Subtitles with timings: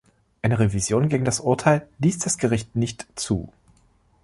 [0.41, 3.53] Eine Revision gegen das Urteil ließ das Gericht nicht zu.